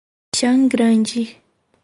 Chã 0.35 0.51
Grande 0.67 1.21